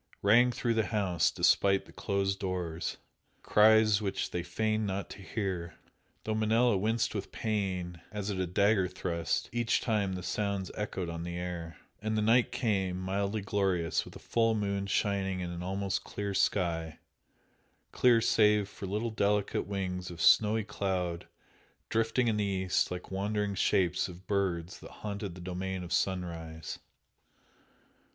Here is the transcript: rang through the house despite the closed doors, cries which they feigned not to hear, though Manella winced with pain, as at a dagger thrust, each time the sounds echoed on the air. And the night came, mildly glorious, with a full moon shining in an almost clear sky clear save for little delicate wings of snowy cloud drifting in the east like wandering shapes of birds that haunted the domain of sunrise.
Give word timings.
rang 0.23 0.51
through 0.51 0.73
the 0.73 0.87
house 0.87 1.29
despite 1.29 1.85
the 1.85 1.91
closed 1.93 2.39
doors, 2.39 2.97
cries 3.43 4.01
which 4.01 4.31
they 4.31 4.41
feigned 4.41 4.87
not 4.87 5.11
to 5.11 5.21
hear, 5.21 5.75
though 6.23 6.33
Manella 6.33 6.75
winced 6.75 7.13
with 7.13 7.31
pain, 7.31 8.01
as 8.11 8.31
at 8.31 8.39
a 8.39 8.47
dagger 8.47 8.87
thrust, 8.87 9.47
each 9.51 9.79
time 9.79 10.13
the 10.13 10.23
sounds 10.23 10.71
echoed 10.73 11.07
on 11.07 11.21
the 11.21 11.37
air. 11.37 11.77
And 12.01 12.17
the 12.17 12.23
night 12.23 12.51
came, 12.51 12.99
mildly 12.99 13.41
glorious, 13.41 14.03
with 14.03 14.15
a 14.15 14.17
full 14.17 14.55
moon 14.55 14.87
shining 14.87 15.39
in 15.39 15.51
an 15.51 15.61
almost 15.61 16.03
clear 16.03 16.33
sky 16.33 16.97
clear 17.91 18.21
save 18.21 18.67
for 18.67 18.87
little 18.87 19.11
delicate 19.11 19.67
wings 19.67 20.09
of 20.09 20.19
snowy 20.19 20.63
cloud 20.63 21.27
drifting 21.89 22.27
in 22.27 22.37
the 22.37 22.43
east 22.43 22.89
like 22.89 23.11
wandering 23.11 23.53
shapes 23.53 24.07
of 24.07 24.25
birds 24.25 24.79
that 24.79 24.89
haunted 25.05 25.35
the 25.35 25.41
domain 25.41 25.83
of 25.83 25.93
sunrise. 25.93 26.79